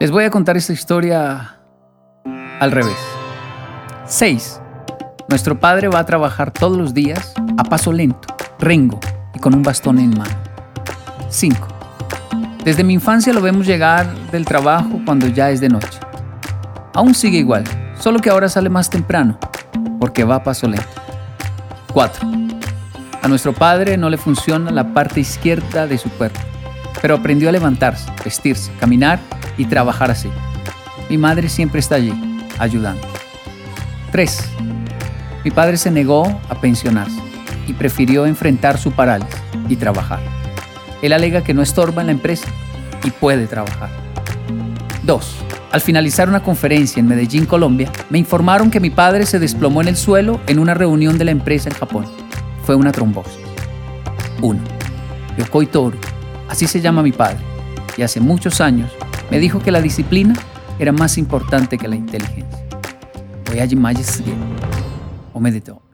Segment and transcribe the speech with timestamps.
[0.00, 1.56] Les voy a contar esta historia
[2.60, 2.96] al revés.
[4.06, 4.60] 6.
[5.28, 8.28] Nuestro padre va a trabajar todos los días a paso lento,
[8.60, 9.00] rengo
[9.34, 10.36] y con un bastón en mano.
[11.30, 11.66] 5.
[12.64, 15.98] Desde mi infancia lo vemos llegar del trabajo cuando ya es de noche.
[16.94, 17.64] Aún sigue igual,
[17.98, 19.36] solo que ahora sale más temprano,
[19.98, 20.86] porque va a paso lento.
[21.92, 22.24] 4.
[23.20, 26.38] A nuestro padre no le funciona la parte izquierda de su cuerpo,
[27.00, 29.20] pero aprendió a levantarse, vestirse, caminar
[29.56, 30.28] y trabajar así.
[31.08, 32.12] Mi madre siempre está allí,
[32.58, 33.06] ayudando.
[34.12, 34.50] 3.
[35.44, 37.20] Mi padre se negó a pensionarse
[37.66, 39.36] y prefirió enfrentar su parálisis
[39.68, 40.20] y trabajar.
[41.02, 42.48] Él alega que no estorba en la empresa
[43.04, 43.90] y puede trabajar.
[45.04, 45.36] 2.
[45.70, 49.88] Al finalizar una conferencia en Medellín, Colombia, me informaron que mi padre se desplomó en
[49.88, 52.06] el suelo en una reunión de la empresa en Japón.
[52.64, 53.38] Fue una trombosis.
[54.40, 54.60] 1.
[55.36, 55.98] Yokoi Toru,
[56.48, 57.38] así se llama mi padre,
[57.96, 58.90] y hace muchos años
[59.30, 60.34] me dijo que la disciplina
[60.78, 62.66] era más importante que la inteligencia.
[63.50, 64.02] Oyaji Maji
[65.32, 65.87] O.